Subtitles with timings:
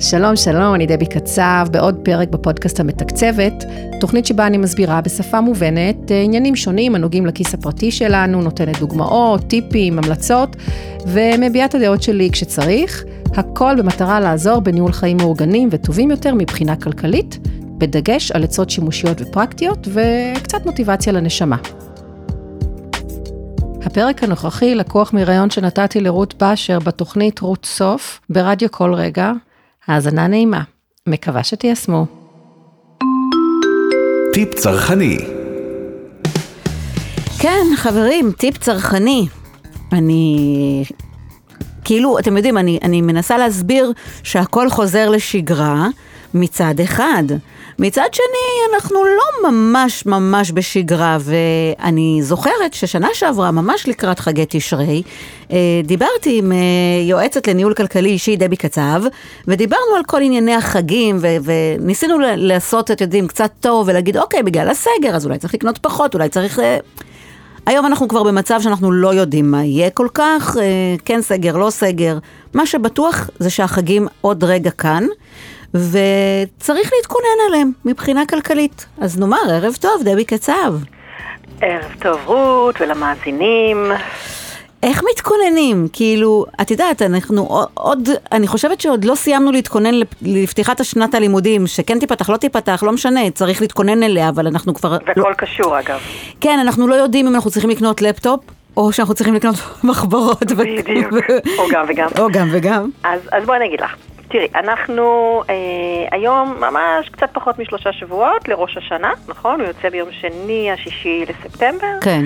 [0.00, 3.64] שלום, שלום, אני דבי קצב, בעוד פרק בפודקאסט המתקצבת,
[4.00, 9.40] תוכנית שבה אני מסבירה בשפה מובנת אה, עניינים שונים הנוגעים לכיס הפרטי שלנו, נותנת דוגמאות,
[9.48, 10.56] טיפים, המלצות,
[11.06, 13.04] ומביעה את הדעות שלי כשצריך,
[13.34, 17.38] הכל במטרה לעזור בניהול חיים מאורגנים וטובים יותר מבחינה כלכלית,
[17.78, 21.56] בדגש על עצות שימושיות ופרקטיות, וקצת מוטיבציה לנשמה.
[23.82, 29.32] הפרק הנוכחי לקוח מראיון שנתתי לרות באשר בתוכנית רות סוף ברדיו כל רגע.
[29.86, 30.62] האזנה נעימה.
[31.06, 32.06] מקווה שתיישמו.
[34.32, 35.18] טיפ צרכני
[37.38, 39.28] כן, חברים, טיפ צרכני.
[39.92, 40.84] אני...
[41.84, 45.88] כאילו, אתם יודעים, אני, אני מנסה להסביר שהכל חוזר לשגרה
[46.40, 47.24] מצד אחד.
[47.78, 55.02] מצד שני, אנחנו לא ממש ממש בשגרה, ואני זוכרת ששנה שעברה, ממש לקראת חגי תשרי,
[55.52, 56.56] אה, דיברתי עם אה,
[57.08, 59.02] יועצת לניהול כלכלי אישי, דבי קצב,
[59.48, 64.68] ודיברנו על כל ענייני החגים, ו- וניסינו לעשות, אתם יודעים, קצת טוב, ולהגיד, אוקיי, בגלל
[64.68, 66.58] הסגר, אז אולי צריך לקנות פחות, אולי צריך...
[66.58, 66.78] אה,
[67.66, 70.56] היום אנחנו כבר במצב שאנחנו לא יודעים מה יהיה כל כך,
[71.04, 72.18] כן סגר, לא סגר.
[72.54, 75.06] מה שבטוח זה שהחגים עוד רגע כאן.
[75.76, 78.86] וצריך להתכונן עליהם מבחינה כלכלית.
[79.00, 80.74] אז נאמר, ערב טוב, דבי קצב.
[81.60, 83.92] ערב טוב רות ולמאזינים.
[84.82, 85.88] איך מתכוננים?
[85.92, 91.98] כאילו, את יודעת, אנחנו עוד, אני חושבת שעוד לא סיימנו להתכונן לפתיחת השנת הלימודים, שכן
[91.98, 94.96] תיפתח, לא תיפתח, לא משנה, צריך להתכונן אליה, אבל אנחנו כבר...
[95.06, 95.34] והכל לא...
[95.34, 95.98] קשור אגב.
[96.40, 98.40] כן, אנחנו לא יודעים אם אנחנו צריכים לקנות לפטופ,
[98.76, 99.54] או שאנחנו צריכים לקנות
[99.84, 100.52] מחברות.
[100.52, 101.12] בדיוק,
[101.58, 102.08] או גם וגם.
[102.18, 102.90] או גם וגם.
[103.04, 103.96] אז, אז בואי אני אגיד לך.
[104.28, 105.54] תראי, אנחנו אה,
[106.10, 109.60] היום ממש קצת פחות משלושה שבועות לראש השנה, נכון?
[109.60, 112.00] הוא יוצא ביום שני, השישי לספטמבר.
[112.00, 112.24] כן.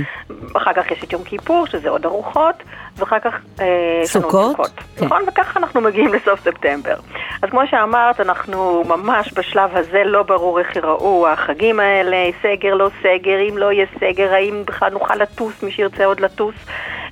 [0.57, 2.55] אחר כך יש את יום כיפור, שזה עוד ארוחות,
[2.97, 3.35] ואחר כך...
[3.61, 4.51] אה, סוכות.
[4.51, 4.71] סוכות.
[4.97, 5.05] כן.
[5.05, 5.23] נכון?
[5.29, 6.95] וככה אנחנו מגיעים לסוף ספטמבר.
[7.43, 12.91] אז כמו שאמרת, אנחנו ממש בשלב הזה לא ברור איך ייראו החגים האלה, סגר, לא
[13.03, 16.55] סגר, אם לא יהיה סגר, האם בכלל נוכל לטוס, מי שירצה עוד לטוס.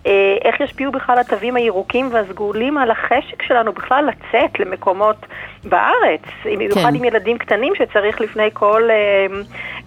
[0.07, 5.27] אה, איך ישפיעו בכלל התווים הירוקים והסגולים על החשק שלנו בכלל לצאת למקומות
[5.65, 6.95] בארץ, במיוחד כן.
[6.95, 9.27] עם ילדים קטנים שצריך לפני כל אה,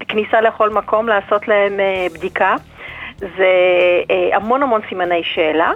[0.07, 2.55] כניסה לכל מקום לעשות להם אה, בדיקה.
[3.17, 3.47] זה
[4.33, 5.71] המון המון סימני שאלה.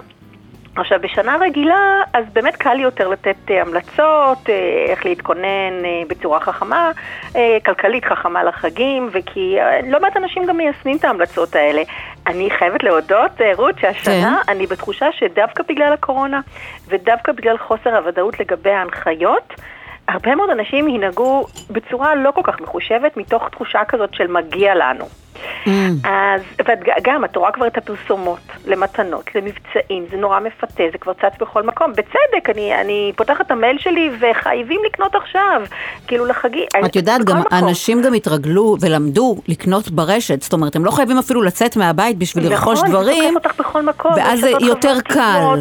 [0.76, 4.50] עכשיו, בשנה רגילה, אז באמת קל יותר לתת uh, המלצות, uh,
[4.88, 6.90] איך להתכונן uh, בצורה חכמה,
[7.64, 9.56] כלכלית חכמה לחגים, וכי
[9.86, 11.82] לא מעט אנשים גם מיישמים את ההמלצות האלה.
[12.26, 14.52] אני חייבת להודות, רות, שהשנה כן.
[14.52, 16.40] אני בתחושה שדווקא בגלל הקורונה,
[16.88, 19.54] ודווקא בגלל חוסר הוודאות לגבי ההנחיות,
[20.08, 25.04] הרבה מאוד אנשים ינהגו בצורה לא כל כך מחושבת, מתוך תחושה כזאת של מגיע לנו.
[25.66, 25.70] Mm.
[26.08, 26.40] אז,
[26.96, 31.62] וגם, את רואה כבר את הפרסומות למתנות, למבצעים, זה נורא מפתה, זה כבר צץ בכל
[31.62, 31.92] מקום.
[31.92, 35.62] בצדק, אני, אני פותחת את המייל שלי וחייבים לקנות עכשיו,
[36.06, 36.66] כאילו לחגי...
[36.86, 37.58] את יודעת, גם מקום.
[37.58, 42.44] אנשים גם התרגלו ולמדו לקנות ברשת, זאת אומרת, הם לא חייבים אפילו לצאת מהבית בשביל
[42.44, 44.12] נכון, לרכוש דברים, נכון, זה תוקף אותך בכל מקום.
[44.16, 45.60] ואז זה יותר קל.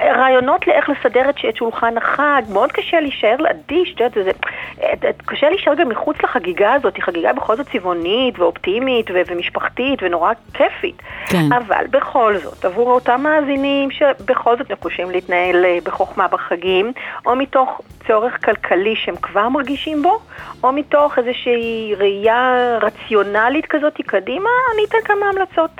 [0.00, 5.88] רעיונות לאיך לסדר את שולחן החג, מאוד קשה להישאר אדיש, את יודעת, קשה להישאר גם
[5.88, 11.02] מחוץ לחגיגה הזאת, היא חגיגה בכל זאת צבעונית ואופטימית ומשפחתית ונורא כיפית.
[11.26, 11.52] כן.
[11.52, 16.92] אבל בכל זאת, עבור אותם מאזינים שבכל זאת נחושים להתנהל אה, בחוכמה בחגים,
[17.26, 20.18] או מתוך צורך כלכלי שהם כבר מרגישים בו,
[20.64, 25.70] או מתוך איזושהי ראייה רציונלית כזאת קדימה, אני אתן כמה המלצות.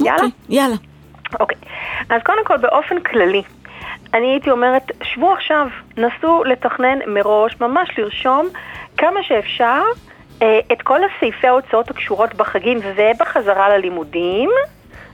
[0.00, 0.14] יאללה?
[0.14, 0.76] אוקיי, יאללה.
[1.40, 1.58] אוקיי,
[2.10, 3.42] אז קודם כל באופן כללי,
[4.14, 5.66] אני הייתי אומרת, שבו עכשיו,
[5.96, 8.48] נסו לתכנן מראש, ממש לרשום
[8.96, 9.82] כמה שאפשר
[10.72, 14.50] את כל הסעיפי ההוצאות הקשורות בחגים ובחזרה ללימודים,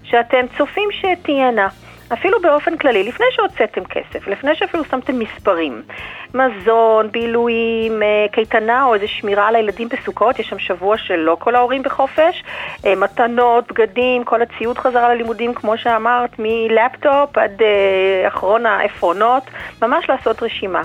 [0.05, 1.69] שאתם צופים שתהיינה.
[2.15, 5.83] אפילו באופן כללי, לפני שהוצאתם כסף, לפני שאפילו שמתם מספרים,
[6.35, 11.55] מזון, בילויים, אה, קייטנה או איזה שמירה על הילדים בסוכות, יש שם שבוע שלא כל
[11.55, 12.45] ההורים בחופש,
[12.87, 19.43] אה, מתנות, בגדים, כל הציוד חזרה ללימודים, כמו שאמרת, מלפטופ עד אה, אחרון העפרונות,
[19.83, 20.83] ממש לעשות רשימה.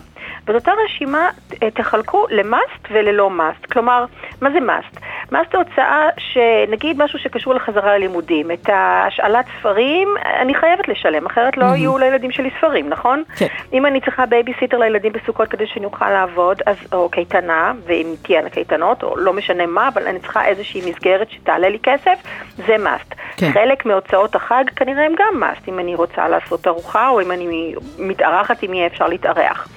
[0.48, 1.30] ואת אותה רשימה
[1.74, 3.66] תחלקו ל must וללא must.
[3.66, 4.06] כלומר,
[4.42, 5.00] מה זה must?
[5.32, 8.52] must זה הוצאה שנגיד משהו שקשור לחזרה ללימודים.
[8.52, 10.08] את השאלת ספרים,
[10.42, 11.66] אני חייבת לשלם, אחרת לא.
[11.66, 13.24] יהיו לילדים שלי ספרים, נכון?
[13.38, 13.48] כן.
[13.74, 18.50] אם אני צריכה בייביסיטר לילדים בסוכות כדי שאני אוכל לעבוד, אז, או קייטנה, ואם תהיינה
[18.50, 22.20] קייטנות, או לא משנה מה, אבל אני צריכה איזושהי מסגרת שתעלה לי כסף,
[22.56, 23.16] זה מאסט.
[23.38, 23.52] כן.
[23.52, 27.74] חלק מהוצאות החג כנראה הם גם מאסט, אם אני רוצה לעשות ארוחה, או אם אני
[28.00, 29.68] מתארחת, אם יהיה אפשר להתארח.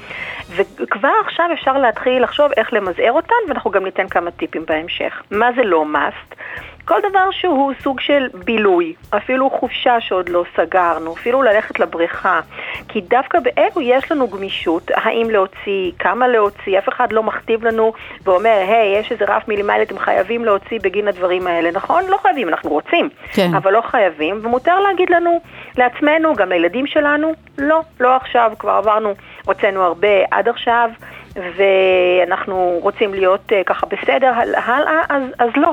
[0.57, 5.23] וכבר עכשיו אפשר להתחיל לחשוב איך למזער אותן, ואנחנו גם ניתן כמה טיפים בהמשך.
[5.31, 6.35] מה זה לא must?
[6.85, 12.41] כל דבר שהוא סוג של בילוי, אפילו חופשה שעוד לא סגרנו, אפילו ללכת לבריכה,
[12.89, 17.93] כי דווקא באלו יש לנו גמישות, האם להוציא, כמה להוציא, אף אחד לא מכתיב לנו
[18.25, 22.05] ואומר, היי, יש איזה רף מינימלי, אתם חייבים להוציא בגין הדברים האלה, נכון?
[22.09, 23.55] לא חייבים, אנחנו רוצים, כן.
[23.55, 25.41] אבל לא חייבים, ומותר להגיד לנו,
[25.79, 29.15] לעצמנו, גם לילדים שלנו, לא, לא עכשיו, כבר עברנו,
[29.45, 30.91] הוצאנו הרבה עד עכשיו,
[31.37, 35.73] ואנחנו רוצים להיות uh, ככה בסדר הלאה, אז, אז לא.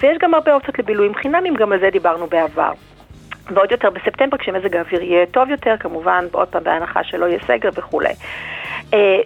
[0.00, 2.72] ויש גם הרבה אופציות לבילויים חינמים, גם על זה דיברנו בעבר.
[3.50, 7.68] ועוד יותר בספטמבר, כשמזג האוויר יהיה טוב יותר, כמובן, עוד פעם בהנחה שלא יהיה סגר
[7.74, 8.12] וכולי.
[8.94, 9.20] אה,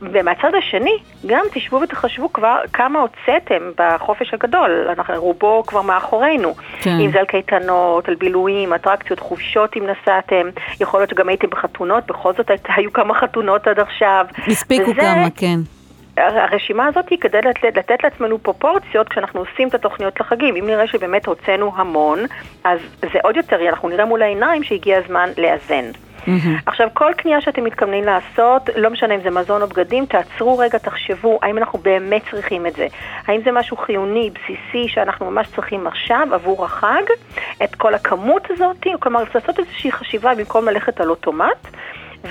[0.00, 6.54] ומהצד השני, גם תשבו ותחשבו כבר כמה הוצאתם בחופש הגדול, אנחנו, רובו כבר מאחורינו.
[6.80, 6.98] כן.
[7.00, 10.48] אם זה על קייטנות, על בילויים, אטרקציות, חופשות אם נסעתם,
[10.80, 14.26] יכול להיות שגם הייתם בחתונות, בכל זאת היו כמה חתונות עד עכשיו.
[14.46, 15.58] הספיקו וזה, כמה, כן.
[16.16, 20.56] הרשימה הזאת היא כדי לתת, לתת לעצמנו פרופורציות כשאנחנו עושים את התוכניות לחגים.
[20.56, 22.18] אם נראה שבאמת הוצאנו המון,
[22.64, 25.90] אז זה עוד יותר, אנחנו נראה מול העיניים שהגיע הזמן לאזן.
[26.26, 26.48] Mm-hmm.
[26.66, 30.78] עכשיו, כל קנייה שאתם מתכוונים לעשות, לא משנה אם זה מזון או בגדים, תעצרו רגע,
[30.78, 32.86] תחשבו, האם אנחנו באמת צריכים את זה?
[33.26, 37.02] האם זה משהו חיוני, בסיסי, שאנחנו ממש צריכים עכשיו עבור החג?
[37.64, 38.86] את כל הכמות הזאת?
[39.00, 41.68] כלומר, לעשות איזושהי חשיבה במקום ללכת על אוטומט.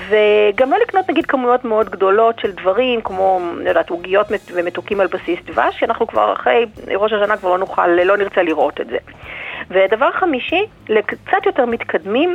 [0.08, 5.06] וגם לא לקנות נגיד כמויות מאוד גדולות של דברים, כמו, אני יודעת, עוגיות ומתוקים על
[5.06, 6.66] בסיס דבש, כי אנחנו כבר אחרי
[6.96, 8.96] ראש השנה כבר לא נוכל, לא נרצה לראות את זה.
[9.70, 12.34] ודבר חמישי, לקצת יותר מתקדמים,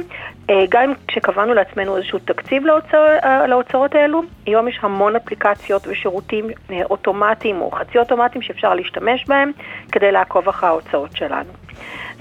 [0.50, 6.46] אה, גם כשקבענו לעצמנו איזשהו תקציב להוצא, אה, להוצאות האלו, היום יש המון אפליקציות ושירותים
[6.72, 9.52] אה, אוטומטיים או חצי אוטומטיים שאפשר להשתמש בהם
[9.92, 11.50] כדי לעקוב אחרי ההוצאות שלנו.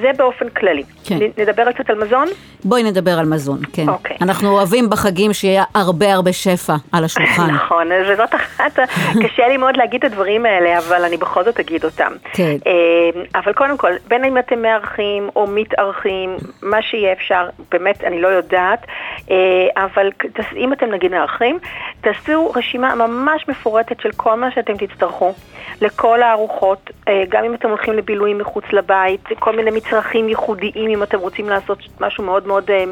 [0.01, 0.83] זה באופן כללי.
[1.05, 1.19] כן.
[1.39, 2.29] נדבר קצת על מזון?
[2.65, 3.89] בואי נדבר על מזון, כן.
[3.89, 4.17] אוקיי.
[4.23, 7.51] אנחנו אוהבים בחגים שיהיה הרבה הרבה שפע על השולחן.
[7.51, 8.79] נכון, וזאת אחת,
[9.23, 12.13] קשה לי מאוד להגיד את הדברים האלה, אבל אני בכל זאת אגיד אותם.
[12.33, 12.57] כן.
[12.67, 18.21] אה, אבל קודם כל, בין אם אתם מארחים או מתארחים, מה שיהיה אפשר, באמת, אני
[18.21, 18.87] לא יודעת,
[19.31, 19.37] אה,
[19.77, 20.11] אבל
[20.57, 21.59] אם אתם נגיד מארחים,
[22.01, 25.35] תעשו רשימה ממש מפורטת של כל מה שאתם תצטרכו,
[25.81, 31.03] לכל הארוחות, אה, גם אם אתם הולכים לבילויים מחוץ לבית, כל מיני מצרכים ייחודיים, אם
[31.03, 32.85] אתם רוצים לעשות משהו מאוד מאוד אה,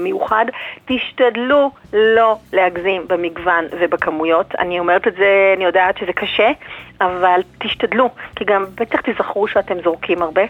[0.00, 0.44] מיוחד,
[0.84, 4.54] תשתדלו לא להגזים במגוון ובכמויות.
[4.58, 6.50] אני אומרת את זה, אני יודעת שזה קשה,
[7.00, 10.42] אבל תשתדלו, כי גם בטח תזכרו שאתם זורקים הרבה.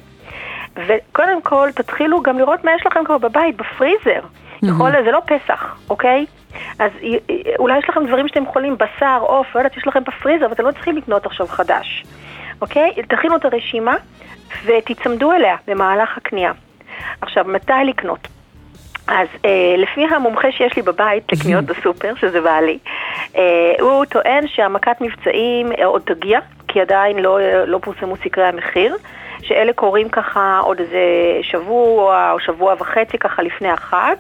[0.87, 4.21] וקודם כל, תתחילו גם לראות מה יש לכם כבר בבית, בפריזר.
[4.21, 4.67] Mm-hmm.
[4.69, 6.27] יכול, זה לא פסח, אוקיי?
[6.79, 6.91] אז
[7.59, 10.73] אולי יש לכם דברים שאתם יכולים, בשר, עוף, לא יודעת, יש לכם בפריזר, ואתם לא
[10.73, 12.05] צריכים לקנות עכשיו חדש,
[12.61, 12.91] אוקיי?
[13.09, 13.95] תכינו את הרשימה
[14.65, 16.53] ותיצמדו אליה במהלך הקנייה.
[17.21, 18.29] עכשיו, מתי לקנות?
[19.07, 22.79] אז אה, לפי המומחה שיש לי בבית לקניות בסופר, שזה בעלי,
[23.37, 23.43] אה,
[23.81, 28.97] הוא טוען שהמכת מבצעים אה, עוד תגיע, כי עדיין לא, לא פורסמו סקרי המחיר,
[29.43, 30.99] שאלה קורים ככה עוד איזה
[31.43, 34.17] שבוע או שבוע וחצי ככה לפני החג.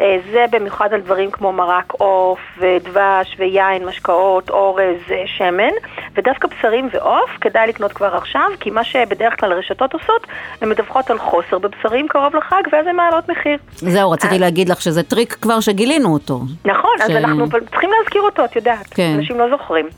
[0.00, 5.72] אה, זה במיוחד על דברים כמו מרק עוף ודבש ויין, משקאות, אורז, אה, שמן,
[6.14, 10.26] ודווקא בשרים ועוף כדאי לקנות כבר עכשיו, כי מה שבדרך כלל הרשתות עושות,
[10.60, 13.58] הן מדווחות על חוסר בבשרים קרוב לחג, ואז הן מעלות מחיר.
[13.76, 16.40] זהו, רציתי להגיד לך שזה טריק כבר שגילינו אותו.
[16.64, 17.00] נכון, ש...
[17.02, 19.14] אז אנחנו צריכים להזכיר אותו, את יודעת, כן.
[19.18, 19.88] אנשים לא זוכרים.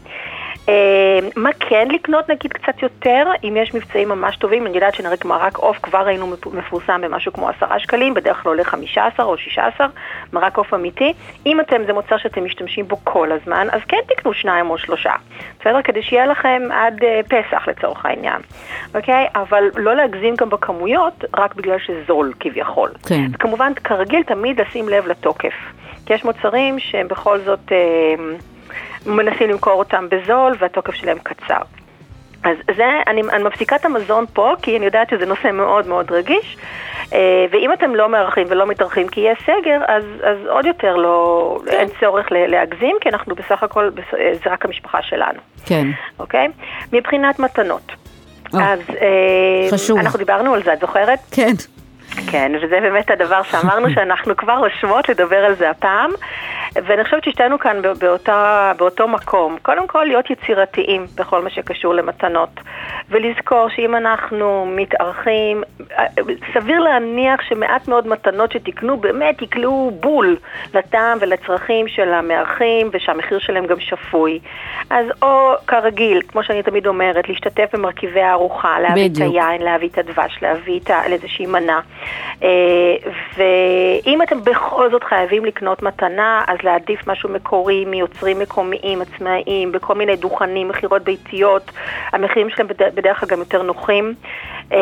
[0.69, 5.17] אה, מה כן לקנות נגיד קצת יותר, אם יש מבצעים ממש טובים, אני יודעת שנראה
[5.25, 9.39] מרק עוף כבר ראינו מפורסם במשהו כמו עשרה שקלים, בדרך כלל עולה חמישה עשר או
[9.39, 9.87] שישה עשר,
[10.33, 11.13] מרק עוף אמיתי.
[11.47, 15.13] אם אתם, זה מוצר שאתם משתמשים בו כל הזמן, אז כן תקנו שניים או שלושה,
[15.61, 15.83] בסדר?
[15.83, 18.41] כדי שיהיה לכם עד uh, פסח לצורך העניין,
[18.95, 19.27] אוקיי?
[19.35, 22.91] אבל לא להגזים גם בכמויות, רק בגלל שזול כביכול.
[23.09, 23.27] כן.
[23.33, 25.55] וכמובן, כרגיל תמיד לשים לב לתוקף.
[26.07, 27.69] כי יש מוצרים שהם בכל זאת...
[27.69, 28.56] Uh,
[29.07, 31.61] מנסים למכור אותם בזול והתוקף שלהם קצר.
[32.45, 36.13] אז זה, אני, אני מפסיקה את המזון פה, כי אני יודעת שזה נושא מאוד מאוד
[36.13, 36.57] רגיש,
[37.13, 41.59] אה, ואם אתם לא מארחים ולא מתארחים כי יהיה סגר, אז, אז עוד יותר לא,
[41.67, 41.73] כן.
[41.73, 45.39] אין צורך להגזים, כי אנחנו בסך הכל, אה, זה רק המשפחה שלנו.
[45.67, 45.87] כן.
[46.19, 46.49] אוקיי?
[46.93, 47.93] מבחינת מתנות.
[48.55, 48.81] או, אז
[49.73, 49.99] חשוב.
[49.99, 51.19] אנחנו דיברנו על זה, את זוכרת?
[51.31, 51.53] כן.
[52.31, 56.11] כן, וזה באמת הדבר שאמרנו שאנחנו כבר רושמות לדבר על זה הפעם.
[56.75, 59.57] ואני חושבת ששתינו כאן באותה, באותו מקום.
[59.63, 62.51] קודם כל, להיות יצירתיים בכל מה שקשור למתנות.
[63.09, 65.63] ולזכור שאם אנחנו מתארחים,
[66.55, 70.37] סביר להניח שמעט מאוד מתנות שתקנו באמת יקלעו בול
[70.75, 74.39] לטעם ולצרכים של המארחים, ושהמחיר שלהם גם שפוי.
[74.91, 79.31] אז או כרגיל, כמו שאני תמיד אומרת, להשתתף במרכיבי הארוחה, להביא בדיוק.
[79.31, 81.81] את היין, להביא את הדבש, להביא את איזושהי מנה.
[82.43, 82.49] אה,
[83.37, 89.95] ואם אתם בכל זאת חייבים לקנות מתנה, אז להעדיף משהו מקורי מיוצרים מקומיים, עצמאיים, בכל
[89.95, 91.71] מיני דוכנים, מכירות ביתיות,
[92.13, 94.15] המחירים שלהם בד- בדרך כלל גם יותר נוחים,
[94.73, 94.77] אמ,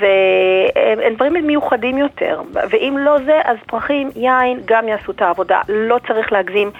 [0.00, 5.96] והם דברים מיוחדים יותר, ואם לא זה, אז פרחים, יין, גם יעשו את העבודה, לא
[6.06, 6.70] צריך להגזים.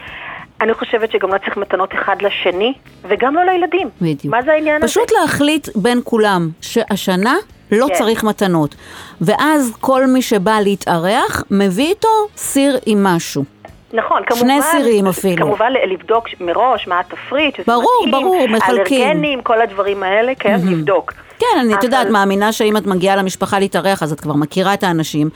[0.60, 2.72] אני חושבת שגם לא צריך מתנות אחד לשני,
[3.08, 3.88] וגם לא לילדים.
[4.00, 4.24] בדיוק.
[4.34, 4.86] מה זה העניין הזה?
[4.88, 7.34] פשוט להחליט בין כולם שהשנה
[7.72, 7.94] לא כן.
[7.94, 8.74] צריך מתנות.
[9.20, 13.44] ואז כל מי שבא להתארח, מביא איתו סיר עם משהו.
[13.94, 15.46] נכון, כמובן, שני סירים אפילו.
[15.46, 19.02] כמובן לבדוק מראש מה התפריט, שזה ברור, מתאים, ברור, מחלקים.
[19.08, 21.12] אלרגנים, כל הדברים האלה, כן, לבדוק.
[21.38, 24.74] כן, אני, את אבל- יודעת, מאמינה שאם את מגיעה למשפחה להתארח, אז את כבר מכירה
[24.74, 25.28] את האנשים.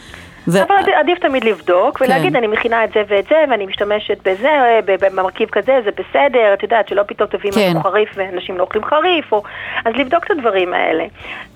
[0.52, 0.62] ו...
[0.62, 2.36] אבל עד- עדיף תמיד לבדוק ולהגיד, כן.
[2.36, 6.88] אני מכינה את זה ואת זה, ואני משתמשת בזה, במרכיב כזה, זה בסדר, את יודעת,
[6.88, 7.68] שלא פתאום תביאי כן.
[7.70, 9.42] משהו חריף ואנשים לא אוכלים חריף, או...
[9.84, 11.04] אז לבדוק את הדברים האלה.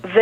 [0.05, 0.19] ו...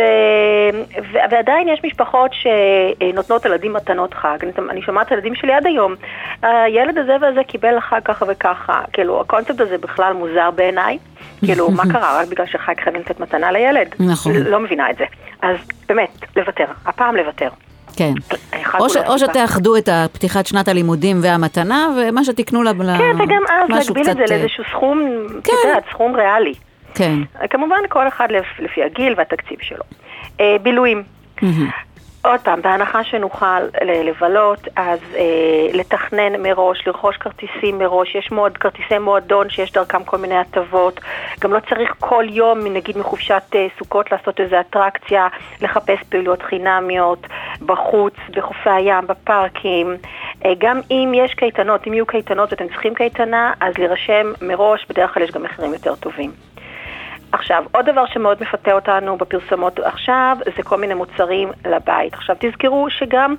[1.12, 1.18] ו...
[1.30, 4.38] ועדיין יש משפחות שנותנות לילדים מתנות חג.
[4.42, 5.94] אני, אני שומעת את הילדים שלי עד היום,
[6.42, 8.80] הילד הזה והזה קיבל חג ככה וככה.
[8.92, 10.98] כאילו, הקונספט הזה בכלל מוזר בעיניי.
[11.44, 12.20] כאילו, מה קרה?
[12.20, 13.94] רק בגלל שחג חייבים לתת מתנה לילד?
[14.00, 14.32] נכון.
[14.36, 15.04] לא מבינה את זה.
[15.42, 15.56] אז
[15.88, 16.64] באמת, לוותר.
[16.86, 17.48] הפעם לוותר.
[17.96, 18.12] כן.
[18.80, 19.18] או, ש, או.
[19.18, 24.16] שתאחדו את פתיחת שנת הלימודים והמתנה, ומה שתקנו לה, כן, וגם אז להגביל את קצת,
[24.16, 25.00] זה אה, לאיזשהו סכום,
[25.38, 25.52] את כן.
[25.68, 26.54] יודעת, סכום ריאלי.
[26.94, 27.14] כן.
[27.50, 29.82] כמובן, כל אחד לפ- לפי הגיל והתקציב שלו.
[30.40, 31.02] אה, בילויים.
[32.24, 38.58] עוד פעם, בהנחה שנוכל ל- לבלות, אז אה, לתכנן מראש, לרכוש כרטיסים מראש, יש מאוד
[38.58, 41.00] כרטיסי מועדון שיש דרכם כל מיני הטבות,
[41.40, 45.28] גם לא צריך כל יום, נגיד מחופשת אה, סוכות, לעשות איזו אטרקציה,
[45.60, 47.26] לחפש פעילויות חינמיות,
[47.66, 49.96] בחוץ, בחופי הים, בפארקים.
[50.44, 55.14] אה, גם אם יש קייטנות, אם יהיו קייטנות ואתם צריכים קייטנה, אז להירשם מראש, בדרך
[55.14, 56.51] כלל יש גם מחירים יותר טובים.
[57.32, 62.14] עכשיו, עוד דבר שמאוד מפתה אותנו בפרסומות עכשיו, זה כל מיני מוצרים לבית.
[62.14, 63.34] עכשיו, תזכרו שגם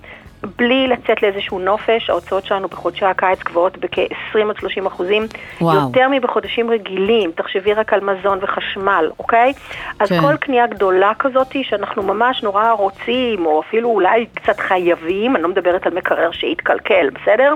[0.57, 5.23] בלי לצאת לאיזשהו נופש, ההוצאות שלנו בחודשי הקיץ גבוהות בכ-20 עד 30 אחוזים,
[5.61, 5.75] וואו.
[5.75, 7.31] יותר מבחודשים רגילים.
[7.35, 9.53] תחשבי רק על מזון וחשמל, אוקיי?
[9.99, 10.21] אז כן.
[10.21, 15.49] כל קנייה גדולה כזאת, שאנחנו ממש נורא רוצים, או אפילו אולי קצת חייבים, אני לא
[15.49, 17.53] מדברת על מקרר שיתקלקל, בסדר?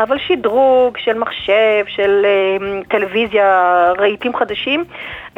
[0.00, 4.84] אבל שדרוג של מחשב, של אה, טלוויזיה, רהיטים חדשים,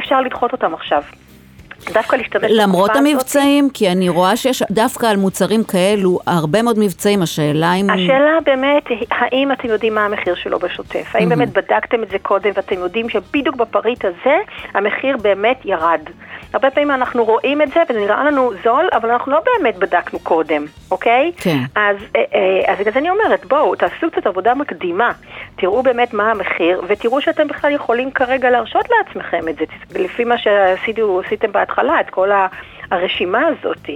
[0.01, 1.03] אפשר לדחות אותם עכשיו.
[1.93, 3.15] דווקא להשתמש למרות בתקופה הזאת.
[3.15, 7.91] המבצעים, כי אני רואה שיש דווקא על מוצרים כאלו הרבה מאוד מבצעים, השאלה אם...
[7.91, 11.11] השאלה באמת, האם אתם יודעים מה המחיר שלו בשוטף?
[11.15, 14.37] האם באמת בדקתם את זה קודם ואתם יודעים שבדיוק בפריט הזה
[14.75, 16.01] המחיר באמת ירד?
[16.53, 20.19] הרבה פעמים אנחנו רואים את זה וזה נראה לנו זול, אבל אנחנו לא באמת בדקנו
[20.19, 21.33] קודם, אוקיי?
[21.37, 21.59] כן.
[21.75, 25.11] אז, אה, אה, אז זה אני אומרת, בואו, תעשו קצת עבודה מקדימה,
[25.57, 29.65] תראו באמת מה המחיר, ותראו שאתם בכלל יכולים כרגע להרשות לעצמכם את זה,
[29.99, 32.47] לפי מה שעשיתם בהתחלה, את כל ה...
[32.93, 33.91] הרשימה הזאת.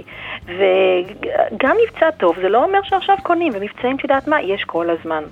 [0.45, 5.23] וגם מבצע טוב, זה לא אומר שעכשיו קונים, ומבצעים, את יודעת מה, יש כל הזמן.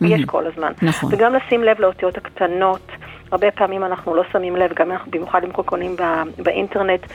[0.00, 0.72] יש כל הזמן.
[0.82, 1.10] נכון.
[1.14, 2.92] וגם לשים לב לאותיות הקטנות.
[3.32, 7.06] הרבה פעמים אנחנו לא שמים לב, גם אנחנו במיוחד אם קונים בא, באינטרנט.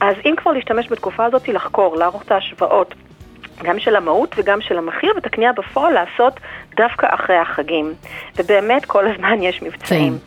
[0.00, 2.94] אז אם כבר להשתמש בתקופה הזאת, לחקור, לערוך את ההשוואות.
[3.62, 6.40] גם של המהות וגם של המחיר, ואת הקנייה בפועל לעשות
[6.76, 7.92] דווקא אחרי החגים.
[8.36, 10.18] ובאמת כל הזמן יש מבצעים.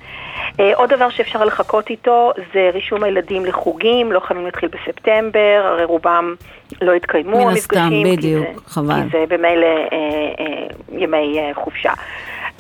[0.60, 5.84] אה, עוד דבר שאפשר לחכות איתו זה רישום הילדים לחוגים, לא חייבים להתחיל בספטמבר, הרי
[5.84, 6.36] רובם
[6.82, 7.82] לא התקיימו מן המפגשים.
[7.84, 8.94] הסתם, כי בדיוק, זה- חבל.
[9.04, 9.98] כי זה במילא אה,
[10.40, 11.92] אה, ימי אה, חופשה.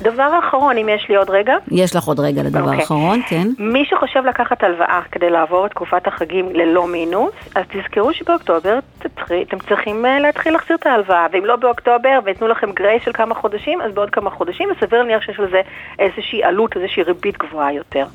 [0.01, 2.83] דבר אחרון, אם יש לי עוד רגע, יש לך עוד רגע לדבר אוקיי.
[2.83, 3.47] אחרון, כן?
[3.59, 8.79] מי שחושב לקחת הלוואה כדי לעבור את תקופת החגים ללא מינוס, אז תזכרו שבאוקטובר
[9.27, 13.35] אתם צריכים אה, להתחיל להחזיר את ההלוואה, ואם לא באוקטובר ויתנו לכם גרייס של כמה
[13.35, 15.61] חודשים, אז בעוד כמה חודשים, וסביר להניח שיש לזה
[15.99, 18.05] איזושהי עלות, איזושהי ריבית גבוהה יותר.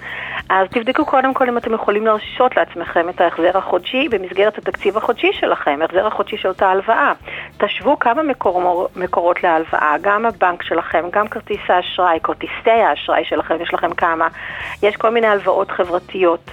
[0.49, 5.31] אז תבדקו קודם כל אם אתם יכולים להרשות לעצמכם את ההחזר החודשי במסגרת התקציב החודשי
[5.33, 7.13] שלכם, ההחזר החודשי של אותה הלוואה.
[7.59, 13.75] תשוו כמה מקור, מקורות להלוואה, גם הבנק שלכם, גם כרטיס האשראי, כרטיסי האשראי שלכם, יש
[13.75, 14.29] לכם כמה,
[14.83, 16.51] יש כל מיני הלוואות חברתיות.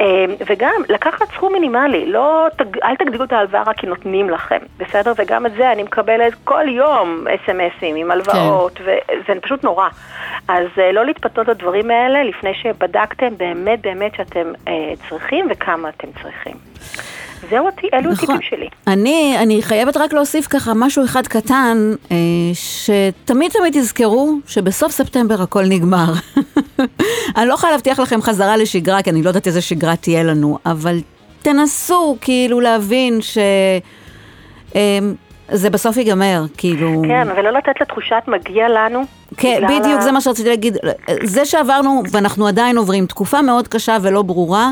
[0.00, 2.46] אה, וגם לקחת סכום מינימלי, לא,
[2.84, 5.12] אל תגדילו את ההלוואה רק כי נותנים לכם, בסדר?
[5.16, 8.84] וגם את זה אני מקבלת כל יום אס.אם.אסים עם הלוואות, כן.
[8.84, 9.88] וזה פשוט נורא.
[10.48, 16.08] אז אה, לא להתפתות לדברים האלה לפני שבדקתם באמת באמת שאתם אה, צריכים וכמה אתם
[16.22, 16.54] צריכים.
[17.50, 18.34] זהו, אותי- אלו נכון.
[18.34, 18.68] הטיפים שלי.
[18.86, 22.16] אני, אני חייבת רק להוסיף ככה משהו אחד קטן, אה,
[22.54, 26.12] שתמיד תמיד תזכרו שבסוף ספטמבר הכל נגמר.
[27.36, 30.58] אני לא יכולה להבטיח לכם חזרה לשגרה, כי אני לא יודעת איזה שגרה תהיה לנו,
[30.66, 30.98] אבל
[31.42, 33.38] תנסו כאילו להבין ש...
[34.76, 34.98] אה,
[35.52, 37.02] זה בסוף ייגמר, כאילו...
[37.08, 39.02] כן, ולא לתת לתחושת מגיע לנו.
[39.36, 40.76] כן, בדיוק, ה- זה מה שרציתי להגיד.
[41.22, 44.70] זה שעברנו, ואנחנו עדיין עוברים תקופה מאוד קשה ולא ברורה,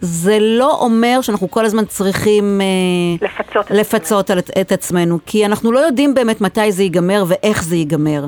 [0.00, 2.60] זה לא אומר שאנחנו כל הזמן צריכים...
[2.60, 7.24] אה, לפצות את לפצות על, את עצמנו, כי אנחנו לא יודעים באמת מתי זה ייגמר
[7.28, 8.24] ואיך זה ייגמר.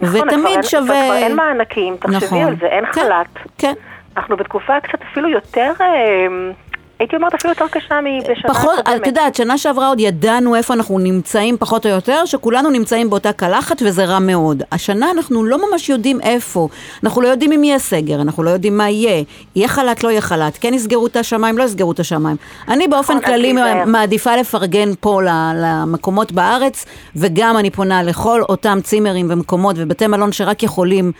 [0.00, 0.84] נכון, ותמיד אין- שווה...
[1.04, 2.42] כבר אין מענקים, תחשבי נכון.
[2.42, 3.38] על זה, אין כן, חל"ת.
[3.58, 3.72] כן.
[4.16, 5.86] אנחנו בתקופה קצת אפילו יותר, אה,
[7.00, 9.02] הייתי אומרת אפילו יותר קשה מבשנה פחות, הקודמת.
[9.02, 13.32] את יודעת, שנה שעברה עוד ידענו איפה אנחנו נמצאים פחות או יותר, שכולנו נמצאים באותה
[13.32, 14.62] קלחת וזה רע מאוד.
[14.72, 16.68] השנה אנחנו לא ממש יודעים איפה.
[17.04, 19.24] אנחנו לא יודעים אם יהיה סגר, אנחנו לא יודעים מה יהיה.
[19.56, 22.36] יהיה חל"ת, לא יהיה חל"ת, כן יסגרו את השמיים, לא יסגרו את השמיים.
[22.68, 23.54] אני באופן נכון, כללי.
[23.86, 25.20] מעדיפה לפרגן פה
[25.54, 31.12] למקומות בארץ, וגם אני פונה לכל אותם צימרים ומקומות ובתי מלון שרק יכולים.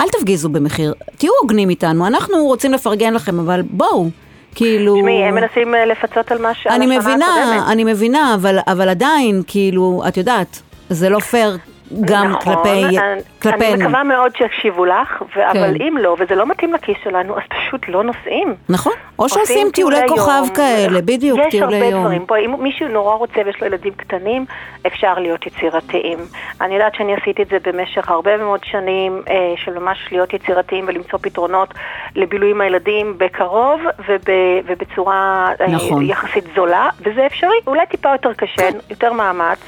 [0.00, 4.08] אל תפגיזו במחיר, תהיו הוגנים איתנו, אנחנו רוצים לפרגן לכם, אבל בואו,
[4.54, 4.96] כאילו...
[4.96, 6.66] תשמעי, הם מנסים אה, לפצות על מה ש...
[6.66, 7.72] על אני השנה מבינה, הקודמת.
[7.72, 11.58] אני מבינה, אבל, אבל עדיין, כאילו, את יודעת, זה לא פייר
[12.00, 12.68] גם נכון, כלפי,
[12.98, 13.74] אני, כלפינו.
[13.74, 15.82] אני מקווה מאוד שיקשיבו לך, ו- אבל כן.
[15.82, 18.54] אם לא, וזה לא מתאים לכיס שלנו, אז פשוט לא נוסעים.
[18.68, 20.08] נכון, או שעושים עושים טיולי יום.
[20.08, 22.04] כוכב כאלה, בדיוק, יש טיולי הרבה יום.
[22.04, 22.26] דברים.
[22.26, 24.44] בואי, אם מישהו נורא רוצה ויש לו ילדים קטנים,
[24.86, 26.18] אפשר להיות יצירתיים.
[26.60, 30.84] אני יודעת שאני עשיתי את זה במשך הרבה מאוד שנים, אה, של ממש להיות יצירתיים
[30.88, 31.74] ולמצוא פתרונות
[32.16, 34.24] לבילוי עם הילדים בקרוב וב,
[34.66, 36.02] ובצורה אה, נכון.
[36.02, 37.56] יחסית זולה, וזה אפשרי.
[37.66, 39.58] אולי טיפה יותר קשה, יותר מאמץ,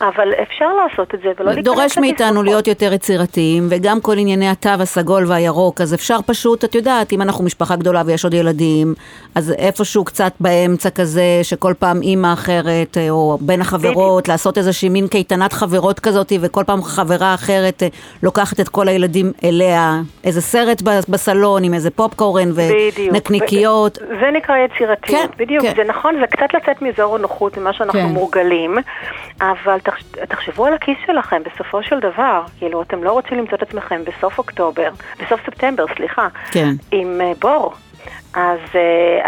[0.00, 2.42] אבל אפשר לעשות את זה ולא להיכנס דורש מאיתנו.
[2.42, 7.22] להיות יותר יצירתיים, וגם כל ענייני התו הסגול והירוק, אז אפשר פשוט, את יודעת, אם
[7.22, 8.94] אנחנו משפחה גדולה ויש עוד ילדים,
[9.34, 14.88] אז איפשהו קצת באמצע כזה, שכל פעם אימא אחרת, אה, או בין החברות, לעשות איזושהי
[14.88, 17.88] מין קייטנת חברות כזאת, וכל פעם חברה אחרת אה,
[18.22, 22.50] לוקחת את כל הילדים אליה, איזה סרט בסלון עם איזה פופקורן.
[22.54, 23.98] ונקניקיות.
[24.20, 25.64] זה נקרא יצירתיות, כן, בדיוק.
[25.64, 25.72] כן.
[25.76, 28.06] זה נכון, זה קצת לצאת מאזור הנוחות, ממה שאנחנו כן.
[28.06, 28.78] מורגלים,
[29.40, 32.42] אבל תחש, תחשבו על הכיס שלכם בסופו של דבר.
[32.58, 34.90] כאילו, אתם לא רוצים למצוא את עצמכם בסוף אוקטובר,
[35.24, 36.68] בסוף ספטמבר, סליחה, כן.
[36.92, 37.74] עם uh, בור.
[38.34, 38.76] אז, uh,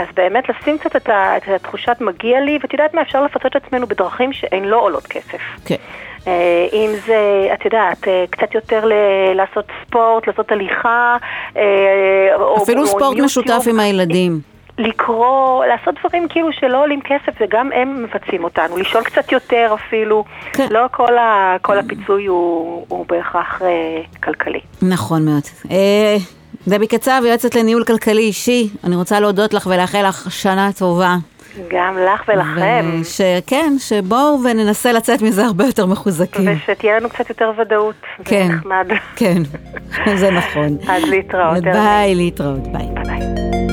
[0.00, 3.56] אז באמת לשים קצת את, ה, את התחושת מגיע לי, ואת יודעת מה, אפשר לפצות
[3.56, 5.38] את עצמנו בדרכים שהן לא עולות כסף.
[5.64, 5.76] כן.
[6.26, 11.16] אה, אם זה, את יודעת, קצת יותר ל- לעשות ספורט, לעשות הליכה,
[12.34, 14.51] או אפילו או ספורט יוטיוב, משותף עם הילדים.
[14.78, 20.24] לקרוא, לעשות דברים כאילו שלא עולים כסף וגם הם מבצעים אותנו, לישון קצת יותר אפילו,
[20.52, 20.66] כן.
[20.70, 24.60] לא כל, ה, כל הפיצוי הוא, הוא בהכרח אה, כלכלי.
[24.82, 25.42] נכון מאוד.
[25.70, 26.16] אה,
[26.68, 31.16] דבי קצב, יועצת לניהול כלכלי אישי, אני רוצה להודות לך ולאחל לך שנה טובה.
[31.68, 36.48] גם לך ולכם, שכן, שבואו וננסה לצאת מזה הרבה יותר מחוזקים.
[36.56, 38.48] ושתהיה לנו קצת יותר ודאות, כן.
[38.48, 38.86] זה נחמד.
[39.16, 39.42] כן,
[40.20, 40.78] זה נכון.
[40.88, 41.62] אז להתראות.
[41.62, 42.62] ביי, להתראות.
[42.72, 43.71] ביי ביי.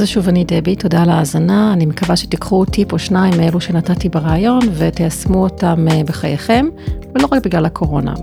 [0.00, 1.72] זה שוב אני דבי, תודה על ההאזנה.
[1.72, 6.66] אני מקווה שתיקחו טיפ או שניים מאלו שנתתי בריאיון ותיישמו אותם אה, בחייכם,
[7.14, 8.14] ולא רק בגלל הקורונה.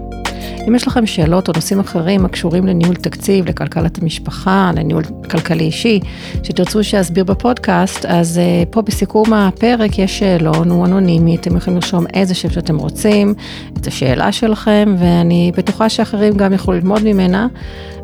[0.68, 6.00] אם יש לכם שאלות או נושאים אחרים הקשורים לניהול תקציב, לכלכלת המשפחה, לניהול כלכלי אישי,
[6.44, 12.06] שתרצו שאסביר בפודקאסט, אז אה, פה בסיכום הפרק יש שאלון, הוא אנונימי, אתם יכולים לרשום
[12.14, 13.34] איזה שם שאתם רוצים,
[13.78, 17.48] את השאלה שלכם, ואני בטוחה שאחרים גם יוכלו ללמוד ממנה,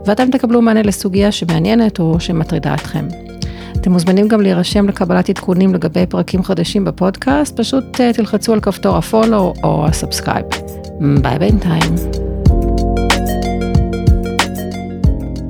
[0.06, 3.33] ואתם תקבלו מענה לסוגיה שמעניינת או שמטרידה אתכם.
[3.84, 8.98] אתם מוזמנים גם להירשם לקבלת עדכונים לגבי פרקים חדשים בפודקאסט, פשוט אה, תלחצו על כפתור
[8.98, 10.46] ה follow או ה subscribe.
[11.22, 12.33] ביי בינתיים.